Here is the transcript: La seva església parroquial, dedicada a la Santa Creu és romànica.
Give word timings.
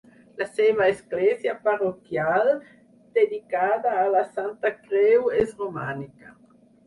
La 0.41 0.45
seva 0.51 0.85
església 0.93 1.51
parroquial, 1.65 2.49
dedicada 3.19 3.93
a 4.07 4.07
la 4.15 4.23
Santa 4.39 4.71
Creu 4.79 5.31
és 5.45 5.53
romànica. 5.63 6.35